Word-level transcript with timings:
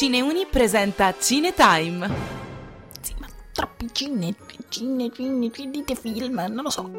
Cineuni 0.00 0.46
presenta 0.46 1.14
Cinetime. 1.18 2.08
Sì, 3.02 3.12
ma 3.18 3.26
troppi 3.52 3.86
cine, 3.92 4.34
cine, 4.70 5.10
cine, 5.12 5.50
dite 5.68 5.94
film, 5.94 6.36
non 6.36 6.62
lo 6.62 6.70
so. 6.70 6.90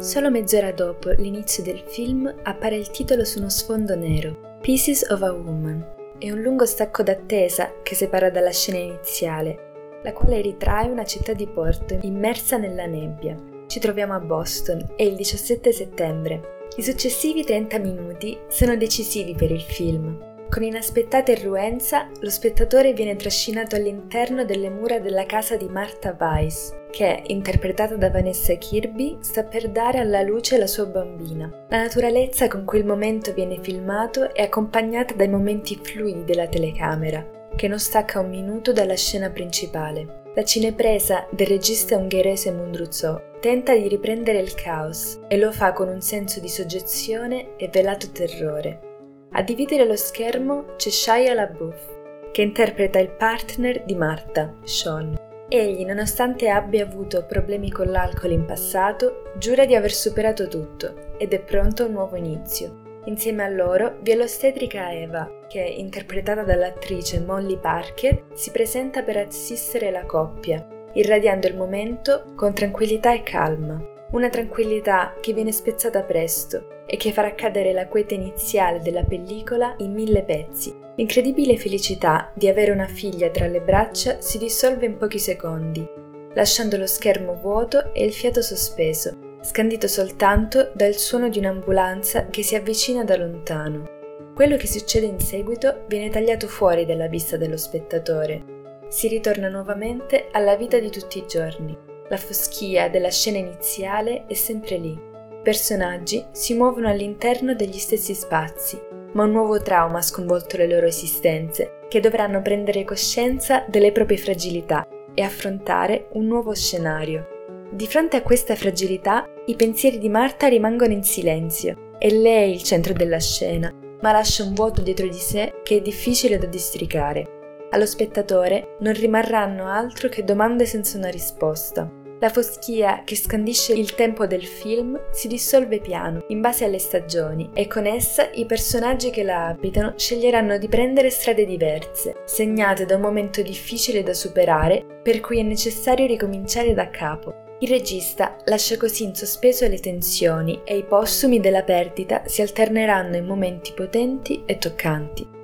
Solo 0.00 0.28
mezz'ora 0.28 0.72
dopo 0.72 1.10
l'inizio 1.10 1.62
del 1.62 1.78
film 1.86 2.26
appare 2.42 2.74
il 2.74 2.90
titolo 2.90 3.24
su 3.24 3.38
uno 3.38 3.48
sfondo 3.48 3.94
nero, 3.94 4.58
Pieces 4.60 5.08
of 5.10 5.22
a 5.22 5.32
Woman. 5.32 6.16
È 6.18 6.28
un 6.32 6.40
lungo 6.40 6.66
stacco 6.66 7.04
d'attesa 7.04 7.74
che 7.84 7.94
separa 7.94 8.30
dalla 8.30 8.50
scena 8.50 8.78
iniziale, 8.78 10.00
la 10.02 10.12
quale 10.12 10.40
ritrae 10.40 10.88
una 10.88 11.04
città 11.04 11.34
di 11.34 11.46
porto 11.46 12.00
immersa 12.02 12.56
nella 12.56 12.86
nebbia. 12.86 13.36
Ci 13.68 13.78
troviamo 13.78 14.14
a 14.14 14.18
Boston, 14.18 14.94
è 14.96 15.04
il 15.04 15.14
17 15.14 15.70
settembre. 15.70 16.66
I 16.78 16.82
successivi 16.82 17.44
30 17.44 17.78
minuti 17.78 18.36
sono 18.48 18.76
decisivi 18.76 19.36
per 19.36 19.52
il 19.52 19.62
film. 19.62 20.27
Con 20.50 20.62
inaspettata 20.62 21.30
irruenza, 21.30 22.08
lo 22.20 22.30
spettatore 22.30 22.94
viene 22.94 23.16
trascinato 23.16 23.76
all'interno 23.76 24.46
delle 24.46 24.70
mura 24.70 24.98
della 24.98 25.26
casa 25.26 25.56
di 25.56 25.68
Martha 25.68 26.16
Weiss, 26.18 26.74
che, 26.90 27.22
interpretata 27.26 27.96
da 27.96 28.10
Vanessa 28.10 28.54
Kirby, 28.54 29.18
sta 29.20 29.44
per 29.44 29.68
dare 29.68 29.98
alla 29.98 30.22
luce 30.22 30.56
la 30.56 30.66
sua 30.66 30.86
bambina. 30.86 31.66
La 31.68 31.82
naturalezza 31.82 32.48
con 32.48 32.64
cui 32.64 32.78
il 32.78 32.86
momento 32.86 33.34
viene 33.34 33.60
filmato 33.60 34.34
è 34.34 34.42
accompagnata 34.42 35.12
dai 35.12 35.28
momenti 35.28 35.78
fluidi 35.82 36.24
della 36.24 36.48
telecamera, 36.48 37.50
che 37.54 37.68
non 37.68 37.78
stacca 37.78 38.18
un 38.18 38.30
minuto 38.30 38.72
dalla 38.72 38.96
scena 38.96 39.28
principale. 39.28 40.22
La 40.34 40.44
cinepresa 40.44 41.26
del 41.30 41.46
regista 41.46 41.98
ungherese 41.98 42.52
Mundruzzo 42.52 43.32
tenta 43.40 43.76
di 43.76 43.86
riprendere 43.86 44.38
il 44.38 44.54
caos 44.54 45.20
e 45.28 45.36
lo 45.36 45.52
fa 45.52 45.72
con 45.72 45.88
un 45.88 46.00
senso 46.00 46.40
di 46.40 46.48
soggezione 46.48 47.56
e 47.56 47.68
velato 47.68 48.10
terrore. 48.10 48.87
A 49.32 49.42
dividere 49.42 49.84
lo 49.84 49.94
schermo 49.94 50.74
c'è 50.76 50.88
Shia 50.88 51.34
LaBeouf, 51.34 52.30
che 52.32 52.40
interpreta 52.40 52.98
il 52.98 53.10
partner 53.10 53.84
di 53.84 53.94
Martha, 53.94 54.54
Sean. 54.64 55.16
Egli, 55.48 55.84
nonostante 55.84 56.48
abbia 56.48 56.84
avuto 56.84 57.24
problemi 57.26 57.70
con 57.70 57.90
l'alcol 57.90 58.32
in 58.32 58.46
passato, 58.46 59.24
giura 59.36 59.66
di 59.66 59.74
aver 59.74 59.92
superato 59.92 60.48
tutto 60.48 61.16
ed 61.18 61.34
è 61.34 61.40
pronto 61.40 61.82
a 61.82 61.86
un 61.86 61.92
nuovo 61.92 62.16
inizio. 62.16 63.00
Insieme 63.04 63.44
a 63.44 63.48
loro 63.48 63.98
vi 64.00 64.12
è 64.12 64.16
l'ostetrica 64.16 64.92
Eva, 64.92 65.30
che, 65.46 65.60
interpretata 65.60 66.42
dall'attrice 66.42 67.20
Molly 67.20 67.58
Parker, 67.58 68.24
si 68.32 68.50
presenta 68.50 69.02
per 69.02 69.18
assistere 69.18 69.90
la 69.90 70.04
coppia, 70.04 70.66
irradiando 70.94 71.46
il 71.46 71.56
momento 71.56 72.32
con 72.34 72.54
tranquillità 72.54 73.12
e 73.12 73.22
calma. 73.22 73.78
Una 74.12 74.30
tranquillità 74.30 75.14
che 75.20 75.34
viene 75.34 75.52
spezzata 75.52 76.02
presto 76.02 76.76
e 76.90 76.96
che 76.96 77.12
farà 77.12 77.34
cadere 77.34 77.72
la 77.72 77.86
quiete 77.86 78.14
iniziale 78.14 78.80
della 78.80 79.04
pellicola 79.04 79.74
in 79.78 79.92
mille 79.92 80.22
pezzi. 80.22 80.74
L'incredibile 80.96 81.58
felicità 81.58 82.32
di 82.34 82.48
avere 82.48 82.70
una 82.70 82.86
figlia 82.86 83.28
tra 83.28 83.46
le 83.46 83.60
braccia 83.60 84.20
si 84.20 84.38
dissolve 84.38 84.86
in 84.86 84.96
pochi 84.96 85.18
secondi, 85.18 85.86
lasciando 86.32 86.78
lo 86.78 86.86
schermo 86.86 87.34
vuoto 87.34 87.92
e 87.92 88.04
il 88.04 88.12
fiato 88.12 88.40
sospeso, 88.40 89.36
scandito 89.42 89.86
soltanto 89.86 90.70
dal 90.72 90.94
suono 90.94 91.28
di 91.28 91.38
un'ambulanza 91.38 92.28
che 92.28 92.42
si 92.42 92.54
avvicina 92.54 93.04
da 93.04 93.16
lontano. 93.16 93.96
Quello 94.34 94.56
che 94.56 94.66
succede 94.66 95.06
in 95.06 95.20
seguito 95.20 95.84
viene 95.88 96.08
tagliato 96.08 96.46
fuori 96.46 96.86
dalla 96.86 97.08
vista 97.08 97.36
dello 97.36 97.56
spettatore. 97.56 98.56
Si 98.88 99.08
ritorna 99.08 99.48
nuovamente 99.48 100.28
alla 100.32 100.56
vita 100.56 100.78
di 100.78 100.90
tutti 100.90 101.18
i 101.18 101.26
giorni. 101.26 101.76
La 102.08 102.16
foschia 102.16 102.88
della 102.88 103.10
scena 103.10 103.38
iniziale 103.38 104.24
è 104.26 104.34
sempre 104.34 104.76
lì, 104.78 105.07
personaggi 105.42 106.24
si 106.30 106.54
muovono 106.54 106.88
all'interno 106.88 107.54
degli 107.54 107.78
stessi 107.78 108.14
spazi, 108.14 108.80
ma 109.12 109.24
un 109.24 109.30
nuovo 109.30 109.60
trauma 109.60 109.98
ha 109.98 110.02
sconvolto 110.02 110.56
le 110.56 110.68
loro 110.68 110.86
esistenze, 110.86 111.80
che 111.88 112.00
dovranno 112.00 112.42
prendere 112.42 112.84
coscienza 112.84 113.64
delle 113.68 113.92
proprie 113.92 114.18
fragilità 114.18 114.86
e 115.14 115.22
affrontare 115.22 116.08
un 116.12 116.26
nuovo 116.26 116.54
scenario. 116.54 117.26
Di 117.70 117.86
fronte 117.86 118.16
a 118.16 118.22
questa 118.22 118.54
fragilità, 118.54 119.26
i 119.46 119.54
pensieri 119.54 119.98
di 119.98 120.08
Marta 120.08 120.48
rimangono 120.48 120.92
in 120.92 121.02
silenzio. 121.02 121.94
È 121.98 122.08
lei 122.08 122.52
il 122.52 122.62
centro 122.62 122.92
della 122.92 123.18
scena, 123.18 123.72
ma 124.00 124.12
lascia 124.12 124.44
un 124.44 124.54
vuoto 124.54 124.80
dietro 124.80 125.06
di 125.08 125.18
sé 125.18 125.60
che 125.62 125.76
è 125.76 125.80
difficile 125.80 126.38
da 126.38 126.46
districare. 126.46 127.36
Allo 127.70 127.84
spettatore 127.84 128.76
non 128.80 128.94
rimarranno 128.94 129.66
altro 129.66 130.08
che 130.08 130.24
domande 130.24 130.64
senza 130.64 130.96
una 130.96 131.10
risposta. 131.10 131.90
La 132.20 132.30
foschia 132.30 133.02
che 133.04 133.14
scandisce 133.14 133.72
il 133.74 133.94
tempo 133.94 134.26
del 134.26 134.44
film 134.44 135.00
si 135.12 135.28
dissolve 135.28 135.78
piano, 135.80 136.24
in 136.28 136.40
base 136.40 136.64
alle 136.64 136.80
stagioni, 136.80 137.50
e 137.54 137.68
con 137.68 137.86
essa 137.86 138.28
i 138.32 138.44
personaggi 138.44 139.10
che 139.10 139.22
la 139.22 139.46
abitano 139.46 139.94
sceglieranno 139.96 140.58
di 140.58 140.66
prendere 140.66 141.10
strade 141.10 141.46
diverse, 141.46 142.22
segnate 142.24 142.86
da 142.86 142.96
un 142.96 143.02
momento 143.02 143.40
difficile 143.40 144.02
da 144.02 144.14
superare, 144.14 144.84
per 145.00 145.20
cui 145.20 145.38
è 145.38 145.42
necessario 145.42 146.06
ricominciare 146.06 146.74
da 146.74 146.90
capo. 146.90 147.46
Il 147.60 147.68
regista 147.68 148.36
lascia 148.46 148.76
così 148.76 149.04
in 149.04 149.14
sospeso 149.14 149.68
le 149.68 149.78
tensioni 149.78 150.60
e 150.64 150.76
i 150.76 150.84
postumi 150.84 151.38
della 151.38 151.62
perdita 151.62 152.22
si 152.26 152.42
alterneranno 152.42 153.14
in 153.14 153.26
momenti 153.26 153.72
potenti 153.72 154.42
e 154.44 154.58
toccanti. 154.58 155.37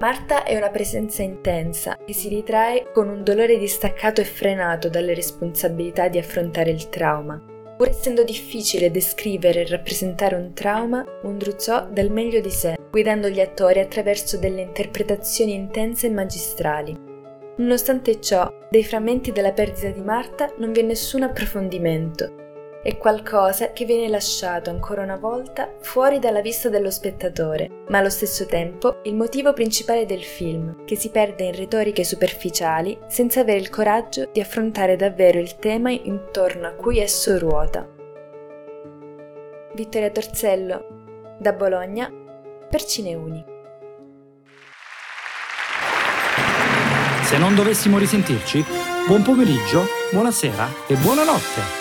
Marta 0.00 0.44
è 0.44 0.56
una 0.56 0.70
presenza 0.70 1.20
intensa 1.20 1.98
che 2.02 2.14
si 2.14 2.30
ritrae 2.30 2.90
con 2.90 3.10
un 3.10 3.22
dolore 3.22 3.58
distaccato 3.58 4.22
e 4.22 4.24
frenato 4.24 4.88
dalle 4.88 5.12
responsabilità 5.12 6.08
di 6.08 6.16
affrontare 6.16 6.70
il 6.70 6.88
trauma. 6.88 7.38
Pur 7.76 7.86
essendo 7.86 8.24
difficile 8.24 8.90
descrivere 8.90 9.60
e 9.60 9.66
rappresentare 9.66 10.36
un 10.36 10.54
trauma, 10.54 11.04
Mundruzzo 11.22 11.90
dà 11.92 12.00
il 12.00 12.10
meglio 12.10 12.40
di 12.40 12.48
sé, 12.48 12.78
guidando 12.90 13.28
gli 13.28 13.40
attori 13.40 13.78
attraverso 13.78 14.38
delle 14.38 14.62
interpretazioni 14.62 15.52
intense 15.52 16.06
e 16.06 16.10
magistrali. 16.10 16.96
Nonostante 17.58 18.22
ciò, 18.22 18.50
dei 18.70 18.84
frammenti 18.84 19.32
della 19.32 19.52
perdita 19.52 19.90
di 19.90 20.00
Marta 20.00 20.50
non 20.56 20.72
vi 20.72 20.80
è 20.80 20.82
nessun 20.82 21.24
approfondimento, 21.24 22.39
è 22.82 22.96
qualcosa 22.96 23.72
che 23.72 23.84
viene 23.84 24.08
lasciato 24.08 24.70
ancora 24.70 25.02
una 25.02 25.16
volta 25.16 25.74
fuori 25.80 26.18
dalla 26.18 26.40
vista 26.40 26.70
dello 26.70 26.90
spettatore, 26.90 27.68
ma 27.88 27.98
allo 27.98 28.08
stesso 28.08 28.46
tempo 28.46 29.00
il 29.04 29.14
motivo 29.14 29.52
principale 29.52 30.06
del 30.06 30.22
film, 30.22 30.84
che 30.86 30.96
si 30.96 31.10
perde 31.10 31.44
in 31.44 31.54
retoriche 31.54 32.04
superficiali 32.04 32.98
senza 33.06 33.40
avere 33.40 33.58
il 33.58 33.68
coraggio 33.68 34.30
di 34.32 34.40
affrontare 34.40 34.96
davvero 34.96 35.38
il 35.38 35.56
tema 35.56 35.90
intorno 35.90 36.66
a 36.66 36.72
cui 36.72 36.98
esso 36.98 37.38
ruota. 37.38 37.86
Vittoria 39.74 40.10
Torzello, 40.10 41.36
da 41.38 41.52
Bologna, 41.52 42.10
per 42.68 42.84
Cineuni. 42.84 43.44
Se 47.22 47.38
non 47.38 47.54
dovessimo 47.54 47.98
risentirci, 47.98 48.64
buon 49.06 49.22
pomeriggio, 49.22 49.84
buonasera 50.10 50.68
e 50.88 50.94
buonanotte! 50.96 51.79